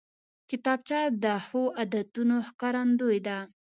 [0.49, 3.37] کتابچه د ښو عادتونو ښکارندوی ده